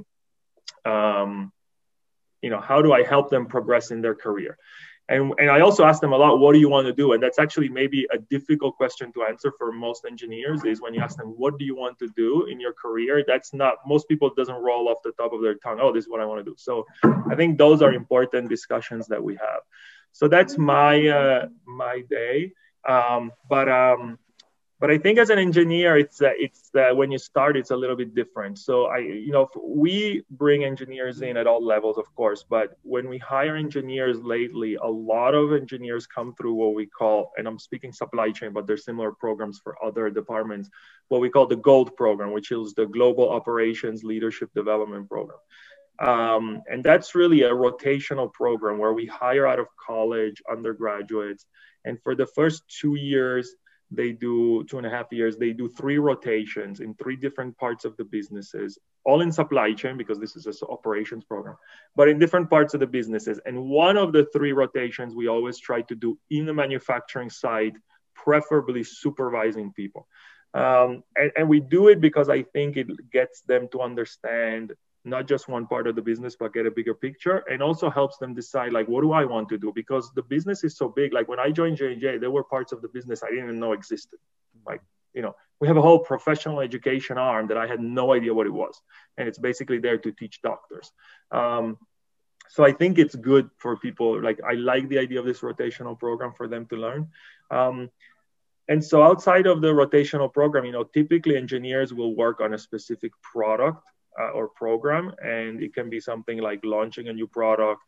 [0.86, 1.52] um,
[2.42, 4.56] you know, how do I help them progress in their career?
[5.08, 7.12] And, and I also ask them a lot, what do you want to do?
[7.12, 11.00] And that's actually maybe a difficult question to answer for most engineers is when you
[11.00, 13.24] ask them, what do you want to do in your career?
[13.24, 16.10] That's not, most people doesn't roll off the top of their tongue, oh, this is
[16.10, 16.56] what I want to do.
[16.58, 16.86] So
[17.30, 19.60] I think those are important discussions that we have.
[20.10, 22.52] So that's my, uh, my day.
[22.88, 24.18] Um, but um,
[24.78, 27.76] but I think as an engineer, it's uh, it's uh, when you start, it's a
[27.76, 28.58] little bit different.
[28.58, 32.44] So I, you know, we bring engineers in at all levels, of course.
[32.48, 37.32] But when we hire engineers lately, a lot of engineers come through what we call,
[37.38, 40.68] and I'm speaking supply chain, but there's similar programs for other departments.
[41.08, 45.38] What we call the Gold program, which is the Global Operations Leadership Development Program.
[45.98, 51.46] Um, and that's really a rotational program where we hire out of college undergraduates,
[51.86, 53.54] and for the first two years
[53.90, 57.84] they do two and a half years they do three rotations in three different parts
[57.84, 61.56] of the businesses all in supply chain because this is a operations program
[61.94, 63.40] but in different parts of the businesses.
[63.46, 67.74] And one of the three rotations we always try to do in the manufacturing side
[68.14, 70.06] preferably supervising people.
[70.54, 74.72] Um, and, and we do it because i think it gets them to understand
[75.06, 78.18] not just one part of the business but get a bigger picture and also helps
[78.18, 79.72] them decide like what do i want to do?
[79.74, 81.12] Because the business is so big.
[81.12, 83.72] Like when i joined j&j there were parts of the business i didn't even know
[83.72, 84.18] existed.
[84.66, 84.82] Like
[85.14, 88.46] you know we have a whole professional education arm that i had no idea what
[88.46, 88.80] it was
[89.16, 90.92] and it's basically there to teach doctors.
[91.30, 91.78] Um,
[92.48, 95.98] so i think it's good for people like i like the idea of this rotational
[95.98, 97.08] program for them to learn.
[97.50, 97.90] Um,
[98.68, 102.58] and so outside of the rotational program, you know, typically engineers will work on a
[102.58, 103.84] specific product
[104.20, 107.80] uh, or program, and it can be something like launching a new product.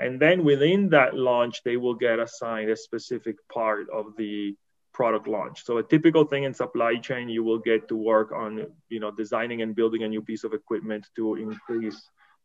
[0.00, 4.56] And then within that launch, they will get assigned a specific part of the
[4.92, 5.64] product launch.
[5.64, 9.10] So a typical thing in supply chain, you will get to work on, you know,
[9.10, 12.00] designing and building a new piece of equipment to increase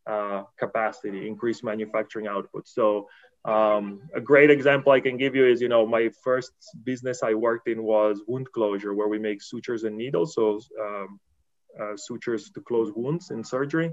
[0.07, 2.67] uh, capacity, increase manufacturing output.
[2.67, 3.07] So
[3.45, 6.51] um, a great example I can give you is, you know, my first
[6.83, 11.19] business I worked in was wound closure, where we make sutures and needles, so um,
[11.79, 13.91] uh, sutures to close wounds in surgery.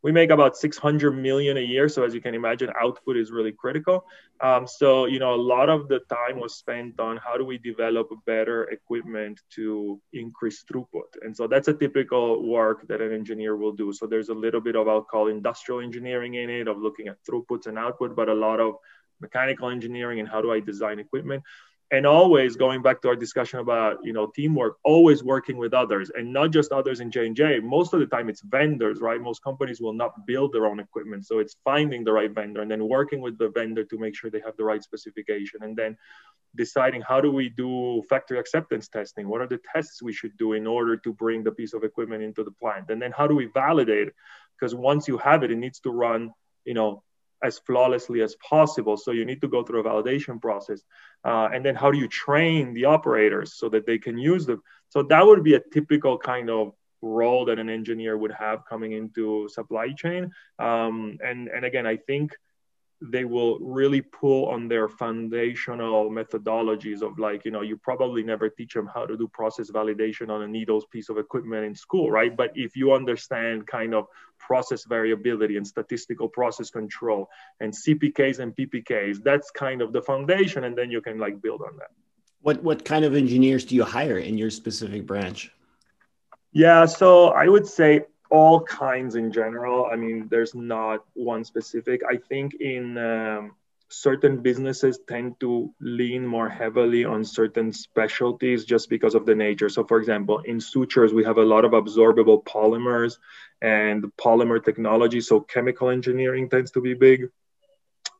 [0.00, 3.50] We make about 600 million a year so as you can imagine output is really
[3.50, 4.04] critical.
[4.40, 7.58] Um, so you know a lot of the time was spent on how do we
[7.58, 11.10] develop better equipment to increase throughput.
[11.22, 13.92] And so that's a typical work that an engineer will do.
[13.92, 17.16] So there's a little bit of i'll call industrial engineering in it of looking at
[17.24, 18.76] throughputs and output but a lot of
[19.20, 21.42] mechanical engineering and how do i design equipment
[21.90, 26.10] and always going back to our discussion about you know teamwork always working with others
[26.14, 29.20] and not just others in j&j most of the time it's vendors right?
[29.20, 31.26] Most companies will not build their own equipment.
[31.26, 34.30] So it's finding the right vendor and then working with the vendor to make sure
[34.30, 35.96] they have the right specification and then
[36.56, 39.28] deciding how do we do factory acceptance testing?
[39.28, 42.22] What are the tests we should do in order to bring the piece of equipment
[42.22, 42.90] into the plant?
[42.90, 44.08] And then how do we validate
[44.58, 46.32] because once you have it it needs to run
[46.64, 47.02] you know
[47.42, 48.96] as flawlessly as possible.
[48.96, 50.82] So you need to go through a validation process.
[51.24, 54.62] Uh, and then how do you train the operators so that they can use them?
[54.88, 58.92] So that would be a typical kind of role that an engineer would have coming
[58.92, 60.30] into supply chain.
[60.58, 62.34] Um, and, and again, I think
[63.00, 68.48] they will really pull on their foundational methodologies of like you know you probably never
[68.48, 72.10] teach them how to do process validation on a needles piece of equipment in school
[72.10, 72.36] right?
[72.36, 74.06] But if you understand kind of
[74.38, 77.28] process variability and statistical process control
[77.60, 81.60] and cpks and ppks that's kind of the foundation and then you can like build
[81.62, 81.90] on that.
[82.40, 85.52] What what kind of engineers do you hire in your specific branch?
[86.52, 89.88] Yeah so i would say all kinds in general.
[89.90, 92.02] I mean, there's not one specific.
[92.08, 93.52] I think in um,
[93.88, 99.68] certain businesses tend to lean more heavily on certain specialties just because of the nature.
[99.68, 103.18] So, for example, in sutures, we have a lot of absorbable polymers
[103.62, 105.20] and polymer technology.
[105.20, 107.30] So, chemical engineering tends to be big.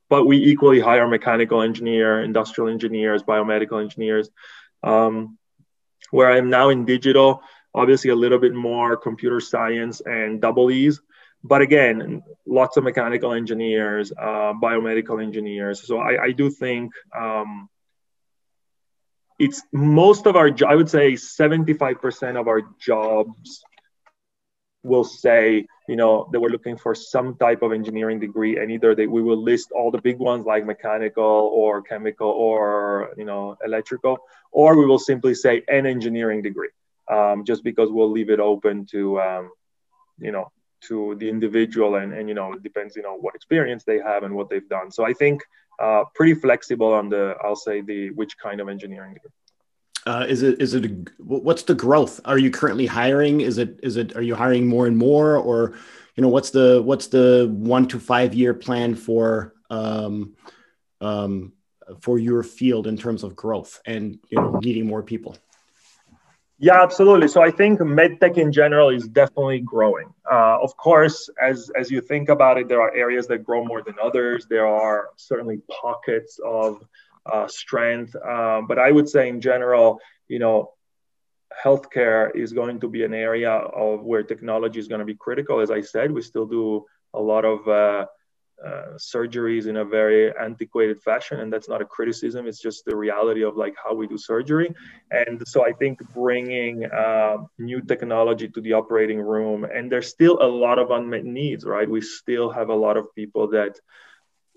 [0.08, 4.30] But we equally hire mechanical engineer, industrial engineers, biomedical engineers.
[4.82, 5.36] Um,
[6.10, 7.42] where I'm now in digital,
[7.78, 11.00] obviously a little bit more computer science and double E's.
[11.44, 15.86] But again, lots of mechanical engineers, uh, biomedical engineers.
[15.86, 17.68] So I, I do think um,
[19.38, 23.62] it's most of our, I would say 75% of our jobs
[24.82, 28.94] will say, you know, that we're looking for some type of engineering degree, and either
[28.94, 33.56] they, we will list all the big ones like mechanical or chemical or, you know,
[33.64, 34.18] electrical,
[34.50, 36.70] or we will simply say an engineering degree
[37.10, 39.50] um, just because we'll leave it open to um,
[40.18, 43.84] you know to the individual and, and you know it depends you know what experience
[43.84, 44.90] they have and what they've done.
[44.90, 45.42] So i think
[45.80, 49.16] uh, pretty flexible on the i'll say the which kind of engineering
[50.06, 52.18] uh, is it is it a, what's the growth?
[52.24, 53.42] Are you currently hiring?
[53.42, 55.36] Is it is it are you hiring more and more?
[55.36, 55.74] Or
[56.16, 60.34] you know what's the what's the one to five year plan for um,
[61.02, 61.52] um,
[62.00, 65.36] for your field in terms of growth and you know needing more people
[66.58, 67.28] yeah, absolutely.
[67.28, 70.12] So I think medtech in general is definitely growing.
[70.30, 73.82] Uh, of course, as as you think about it, there are areas that grow more
[73.82, 74.46] than others.
[74.50, 76.84] There are certainly pockets of
[77.26, 80.72] uh, strength, um, but I would say in general, you know,
[81.64, 85.60] healthcare is going to be an area of where technology is going to be critical.
[85.60, 88.06] As I said, we still do a lot of uh,
[88.64, 92.46] uh, surgeries in a very antiquated fashion and that's not a criticism.
[92.46, 94.74] It's just the reality of like how we do surgery.
[95.10, 100.38] And so i think bringing uh, new technology to the operating room and there's still
[100.42, 101.88] a lot of unmet needs right?
[101.88, 103.78] We still have a lot of people that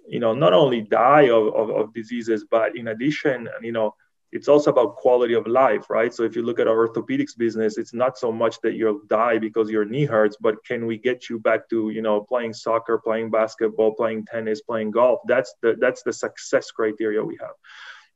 [0.07, 3.93] you know not only die of, of, of diseases but in addition you know
[4.31, 6.13] it's also about quality of life, right?
[6.13, 9.37] So if you look at our orthopedics business, it's not so much that you'll die
[9.37, 12.97] because your knee hurts, but can we get you back to, you know, playing soccer,
[12.97, 15.19] playing basketball, playing tennis, playing golf?
[15.27, 17.55] That's the that's the success criteria we have.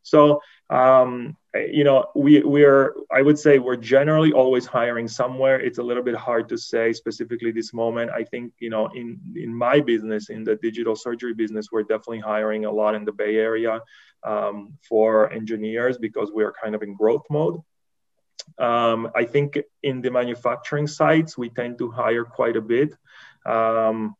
[0.04, 0.40] So
[0.70, 5.60] um, you know, we we're I would say we're generally always hiring somewhere.
[5.60, 8.12] It's a little bit hard to say specifically this moment.
[8.12, 12.20] I think you know, in in my business, in the digital surgery business, we're definitely
[12.20, 13.80] hiring a lot in the Bay Area
[14.26, 17.62] um, for engineers because we are kind of in growth mode.
[18.58, 22.94] Um, I think in the manufacturing sites, we tend to hire quite a bit.
[23.46, 24.16] Um,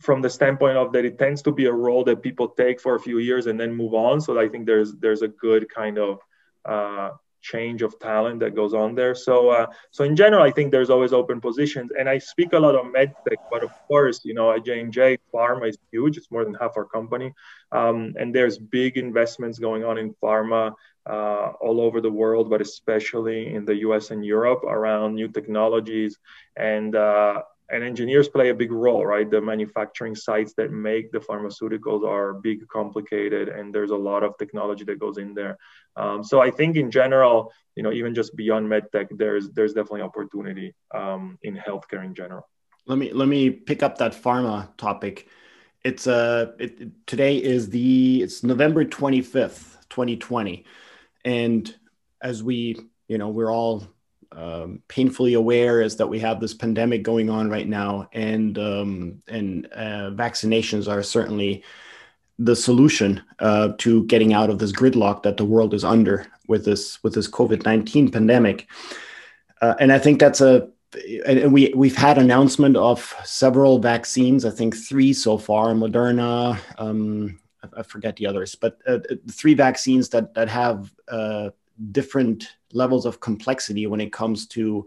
[0.00, 2.96] from the standpoint of that it tends to be a role that people take for
[2.96, 4.20] a few years and then move on.
[4.20, 6.18] So I think there's there's a good kind of
[6.64, 7.10] uh,
[7.42, 9.14] change of talent that goes on there.
[9.14, 11.90] So uh, so in general, I think there's always open positions.
[11.98, 14.92] And I speak a lot of medtech, but of course, you know, at J and
[14.92, 16.16] J, pharma is huge.
[16.16, 17.34] It's more than half our company,
[17.72, 20.72] um, and there's big investments going on in pharma.
[21.04, 26.16] Uh, all over the world, but especially in the US and Europe around new technologies
[26.54, 29.28] and uh, and engineers play a big role, right?
[29.28, 34.36] The manufacturing sites that make the pharmaceuticals are big, complicated, and there's a lot of
[34.36, 35.56] technology that goes in there.
[35.96, 40.02] Um, so I think in general, you know, even just beyond medtech, there's there's definitely
[40.02, 42.46] opportunity um, in healthcare in general.
[42.86, 45.28] Let me let me pick up that pharma topic.
[45.82, 50.66] It's uh it, today is the it's November twenty fifth, twenty twenty,
[51.24, 51.74] and
[52.20, 52.76] as we
[53.08, 53.86] you know we're all
[54.36, 59.22] um, painfully aware is that we have this pandemic going on right now, and um,
[59.28, 61.62] and uh, vaccinations are certainly
[62.38, 66.64] the solution uh, to getting out of this gridlock that the world is under with
[66.64, 68.68] this with this COVID nineteen pandemic.
[69.60, 70.68] Uh, and I think that's a
[71.26, 74.44] and we we've had announcement of several vaccines.
[74.44, 76.58] I think three so far: Moderna.
[76.78, 77.38] Um,
[77.76, 78.98] I, forget the others, but uh,
[79.30, 81.50] three vaccines that that have uh,
[81.90, 84.86] different levels of complexity when it comes to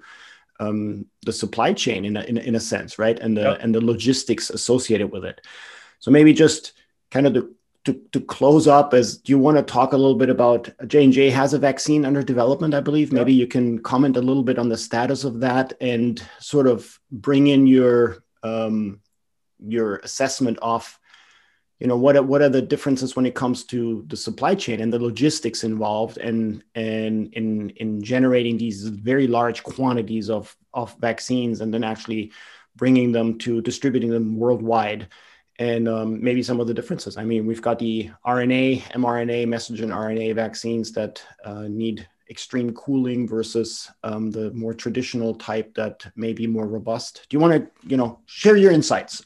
[0.60, 3.20] um, the supply chain in a, in, in a sense, right?
[3.20, 3.58] And the yep.
[3.62, 5.42] and the logistics associated with it.
[6.00, 6.74] So maybe just
[7.12, 7.56] kind of to,
[7.86, 11.30] to, to close up as do you want to talk a little bit about J&J
[11.30, 13.10] has a vaccine under development, I believe.
[13.10, 13.14] Yep.
[13.14, 17.00] Maybe you can comment a little bit on the status of that and sort of
[17.12, 19.02] bring in your um,
[19.60, 21.00] your assessment of
[21.80, 24.80] you know what are, what are the differences when it comes to the supply chain
[24.82, 30.96] and the logistics involved and and in in generating these very large quantities of of
[31.00, 32.32] vaccines and then actually
[32.76, 35.08] bringing them to distributing them worldwide?
[35.58, 37.18] And um, maybe some of the differences.
[37.18, 43.28] I mean we've got the rna mrna messenger rna vaccines that uh, need extreme cooling
[43.28, 47.26] versus um, the more traditional type that may be more robust.
[47.30, 49.24] Do you want to you know share your insights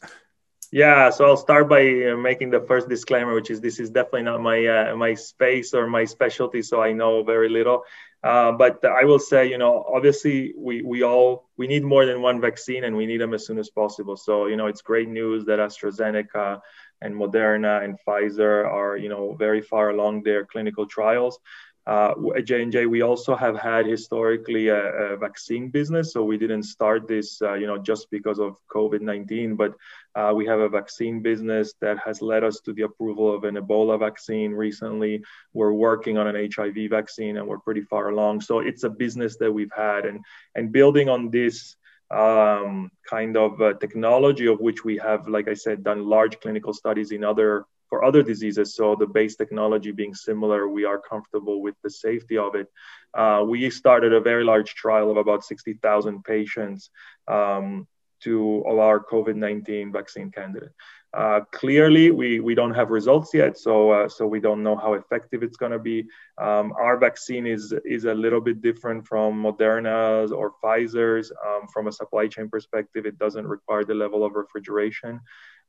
[0.72, 4.24] yeah, so I'll start by uh, making the first disclaimer, which is this is definitely
[4.24, 7.84] not my uh, my space or my specialty, so I know very little.
[8.24, 12.22] Uh, but I will say, you know, obviously we we all we need more than
[12.22, 14.16] one vaccine, and we need them as soon as possible.
[14.16, 16.62] So you know, it's great news that AstraZeneca
[17.02, 21.40] and Moderna and Pfizer are you know very far along their clinical trials.
[21.88, 26.14] Uh, at J&J, we also have had historically a, a vaccine business.
[26.14, 29.74] So we didn't start this, uh, you know, just because of COVID-19, but
[30.16, 33.56] uh, we have a vaccine business that has led us to the approval of an
[33.56, 35.24] Ebola vaccine recently.
[35.54, 38.42] We're working on an HIV vaccine and we're pretty far along.
[38.42, 40.20] So it's a business that we've had and,
[40.56, 41.76] and building on this
[42.12, 46.74] um, kind of uh, technology of which we have, like I said, done large clinical
[46.74, 48.76] studies in other for other diseases.
[48.76, 52.68] So the base technology being similar, we are comfortable with the safety of it.
[53.14, 56.90] Uh, we started a very large trial of about 60,000 patients
[57.28, 57.88] um,
[58.22, 60.72] to our COVID-19 vaccine candidate.
[61.12, 64.94] Uh, clearly, we, we don't have results yet, so uh, so we don't know how
[64.94, 66.06] effective it's going to be.
[66.38, 71.88] Um, our vaccine is is a little bit different from Moderna's or Pfizer's um, from
[71.88, 73.08] a supply chain perspective.
[73.08, 75.20] It doesn't require the level of refrigeration.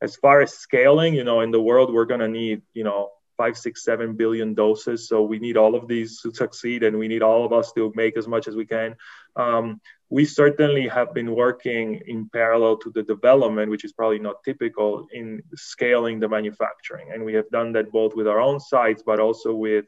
[0.01, 3.09] As far as scaling, you know, in the world, we're going to need you know
[3.41, 5.07] five, six, seven billion doses.
[5.07, 7.91] So we need all of these to succeed, and we need all of us to
[7.95, 8.95] make as much as we can.
[9.35, 14.43] Um, we certainly have been working in parallel to the development, which is probably not
[14.43, 17.07] typical in scaling the manufacturing.
[17.13, 19.85] And we have done that both with our own sites, but also with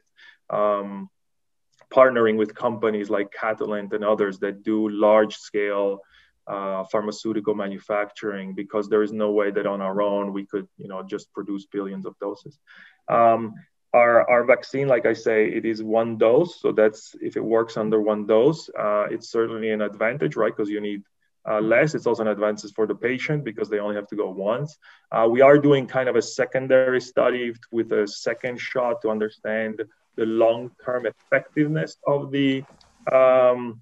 [0.50, 1.08] um,
[1.92, 6.00] partnering with companies like Catalent and others that do large scale
[6.46, 10.88] uh, pharmaceutical manufacturing because there is no way that on our own we could you
[10.88, 12.58] know just produce billions of doses
[13.08, 13.54] um,
[13.94, 16.60] our, our vaccine, like I say, it is one dose.
[16.60, 20.54] So that's if it works under one dose, uh, it's certainly an advantage, right?
[20.54, 21.04] Because you need
[21.48, 21.94] uh, less.
[21.94, 24.76] It's also an advantage for the patient because they only have to go once.
[25.12, 29.80] Uh, we are doing kind of a secondary study with a second shot to understand
[30.16, 32.64] the long-term effectiveness of the
[33.12, 33.80] um,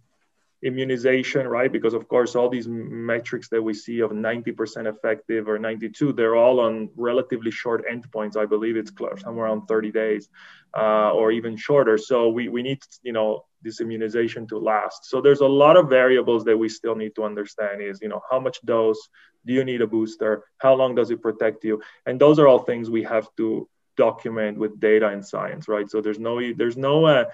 [0.63, 1.73] immunization, right?
[1.73, 6.37] Because of course, all these metrics that we see of 90% effective or 92, they're
[6.37, 8.37] all on relatively short endpoints.
[8.37, 8.93] I believe it's
[9.23, 10.29] somewhere around 30 days
[10.77, 11.99] uh, or even shorter.
[11.99, 15.07] So we, we need, you know, this immunization to last.
[15.07, 18.21] So there's a lot of variables that we still need to understand is, you know,
[18.31, 19.09] how much dose
[19.45, 20.45] do you need a booster?
[20.59, 21.83] How long does it protect you?
[22.07, 25.91] And those are all things we have to document with data and science, right?
[25.91, 27.25] So there's no, there's no, uh,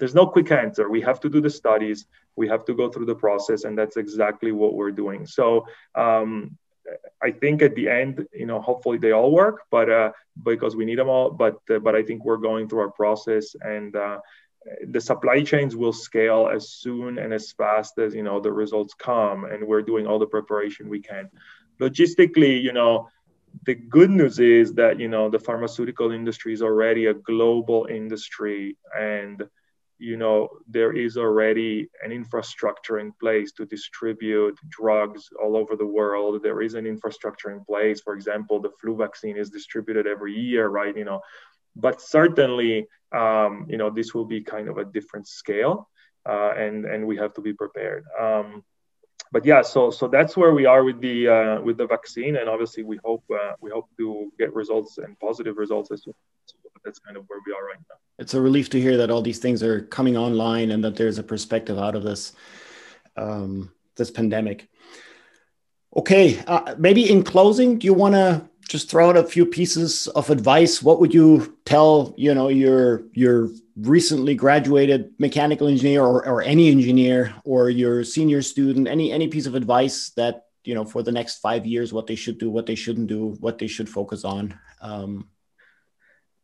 [0.00, 0.88] there's no quick answer.
[0.88, 3.96] We have to do the studies, we have to go through the process, and that's
[3.96, 5.26] exactly what we're doing.
[5.26, 6.58] So, um,
[7.22, 10.86] I think at the end, you know, hopefully they all work, but uh, because we
[10.86, 11.30] need them all.
[11.30, 14.18] But uh, but I think we're going through our process, and uh,
[14.88, 18.94] the supply chains will scale as soon and as fast as you know the results
[18.94, 21.30] come, and we're doing all the preparation we can.
[21.80, 23.08] Logistically, you know,
[23.66, 28.76] the good news is that you know the pharmaceutical industry is already a global industry,
[28.98, 29.48] and
[30.00, 35.86] you know there is already an infrastructure in place to distribute drugs all over the
[35.86, 36.42] world.
[36.42, 38.00] There is an infrastructure in place.
[38.00, 40.96] For example the flu vaccine is distributed every year right?
[40.96, 41.20] You know
[41.76, 45.88] but certainly um, you know this will be kind of a different scale
[46.28, 48.04] uh, and and we have to be prepared.
[48.18, 48.64] Um,
[49.32, 52.48] but yeah so so that's where we are with the uh, with the vaccine and
[52.48, 56.14] obviously we hope uh, we hope to get results and positive results as soon
[56.48, 56.54] as
[56.84, 57.96] that's kind of where we are right now.
[58.18, 61.18] It's a relief to hear that all these things are coming online and that there's
[61.18, 62.32] a perspective out of this
[63.16, 64.68] um, this pandemic.
[65.96, 70.06] Okay, uh, maybe in closing, do you want to just throw out a few pieces
[70.08, 70.80] of advice?
[70.80, 76.70] What would you tell you know your your recently graduated mechanical engineer or, or any
[76.70, 78.86] engineer or your senior student?
[78.86, 82.14] Any any piece of advice that you know for the next five years, what they
[82.14, 84.58] should do, what they shouldn't do, what they should focus on?
[84.80, 85.28] Um,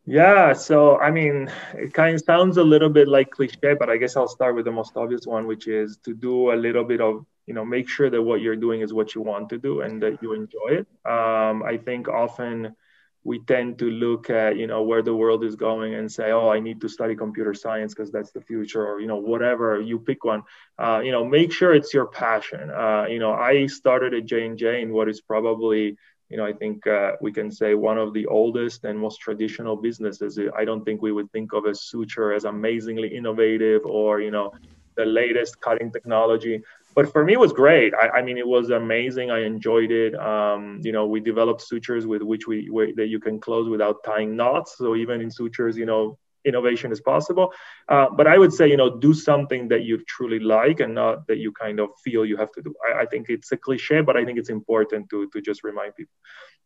[0.06, 3.96] yeah, so I mean, it kind of sounds a little bit like cliche, but I
[3.96, 7.00] guess I'll start with the most obvious one, which is to do a little bit
[7.00, 9.80] of, you know, make sure that what you're doing is what you want to do
[9.80, 10.86] and that you enjoy it.
[11.04, 12.76] Um, I think often
[13.24, 16.48] we tend to look at, you know, where the world is going and say, oh,
[16.50, 19.98] I need to study computer science because that's the future, or you know, whatever you
[19.98, 20.44] pick one.
[20.78, 22.70] Uh, you know, make sure it's your passion.
[22.70, 25.96] Uh, you know, I started at J and J in what is probably
[26.28, 29.76] you know, I think uh, we can say one of the oldest and most traditional
[29.76, 30.38] businesses.
[30.56, 34.52] I don't think we would think of a suture as amazingly innovative or, you know,
[34.96, 36.62] the latest cutting technology.
[36.94, 37.92] But for me, it was great.
[37.94, 39.30] I, I mean, it was amazing.
[39.30, 40.14] I enjoyed it.
[40.14, 44.34] Um, you know, we developed sutures with which we that you can close without tying
[44.34, 44.78] knots.
[44.78, 47.52] So even in sutures, you know, innovation is possible.
[47.88, 51.26] Uh, but I would say, you know, do something that you truly like and not
[51.26, 52.74] that you kind of feel you have to do.
[52.88, 55.96] I, I think it's a cliche, but I think it's important to, to just remind
[55.96, 56.14] people.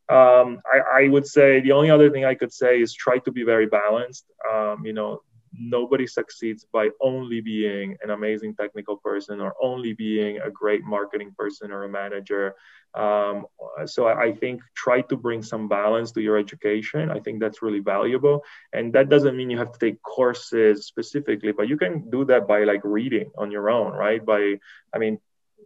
[0.09, 3.31] Um, I, I, would say the only other thing I could say is try to
[3.31, 4.25] be very balanced.
[4.53, 5.23] Um, you know,
[5.53, 11.33] nobody succeeds by only being an amazing technical person or only being a great marketing
[11.37, 12.55] person or a manager.
[12.95, 13.47] Um,
[13.87, 17.11] so I think try to bring some balance to your education.
[17.11, 18.45] I think that's really valuable.
[18.73, 22.49] And that doesn't mean you have to take courses specifically, but you can do that
[22.49, 24.25] by like reading on your own, right?
[24.25, 24.57] By,
[24.95, 25.19] I mean,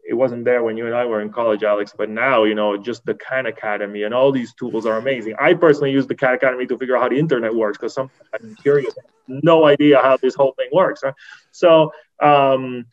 [0.07, 1.95] it wasn't there when you and I were in college, Alex.
[1.97, 5.35] But now, you know, just the Khan Academy and all these tools are amazing.
[5.39, 8.21] I personally use the Khan Academy to figure out how the internet works because sometimes
[8.35, 8.95] I'm curious,
[9.29, 11.03] no idea how this whole thing works.
[11.03, 11.15] Right?
[11.53, 12.87] So, um,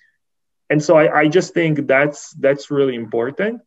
[0.70, 3.62] and so I, I just think that's that's really important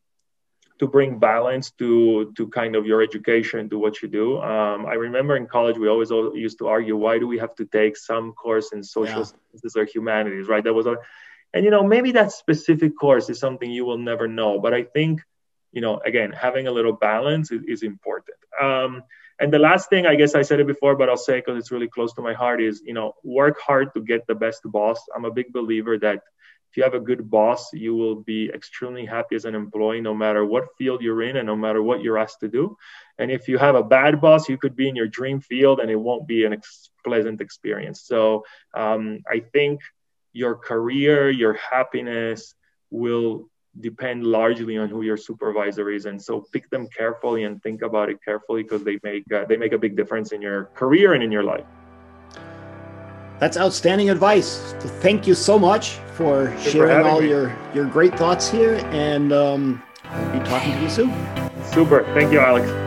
[0.78, 4.40] to bring balance to to kind of your education to what you do.
[4.40, 7.66] Um, I remember in college we always used to argue why do we have to
[7.66, 9.24] take some course in social yeah.
[9.24, 10.64] sciences or humanities, right?
[10.64, 10.96] That was a
[11.54, 14.58] and you know, maybe that specific course is something you will never know.
[14.58, 15.22] But I think,
[15.72, 18.36] you know, again, having a little balance is, is important.
[18.60, 19.04] Um,
[19.40, 21.70] and the last thing, I guess I said it before, but I'll say because it's
[21.70, 25.00] really close to my heart is, you know, work hard to get the best boss.
[25.14, 26.22] I'm a big believer that
[26.70, 30.12] if you have a good boss, you will be extremely happy as an employee, no
[30.12, 32.76] matter what field you're in and no matter what you're asked to do.
[33.16, 35.88] And if you have a bad boss, you could be in your dream field and
[35.88, 38.02] it won't be an ex- pleasant experience.
[38.02, 38.44] So
[38.74, 39.82] um, I think
[40.34, 42.54] your career, your happiness
[42.90, 43.48] will
[43.80, 46.04] depend largely on who your supervisor is.
[46.06, 49.56] And so pick them carefully and think about it carefully because they make uh, they
[49.56, 51.64] make a big difference in your career and in your life.
[53.40, 54.74] That's outstanding advice.
[54.80, 57.28] So thank you so much for sharing for all me.
[57.28, 58.74] your your great thoughts here.
[58.92, 61.12] And um, i'll be talking to you soon.
[61.72, 62.04] Super.
[62.14, 62.83] Thank you alex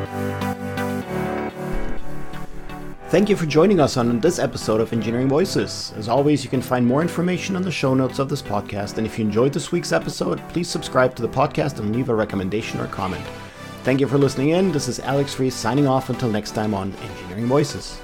[3.10, 5.94] Thank you for joining us on this episode of Engineering Voices.
[5.96, 8.98] As always, you can find more information on the show notes of this podcast.
[8.98, 12.16] And if you enjoyed this week's episode, please subscribe to the podcast and leave a
[12.16, 13.26] recommendation or comment.
[13.84, 14.74] Thank you for listening in.
[14.74, 17.98] This is Alex Reese signing off until next time on Engineering Voices.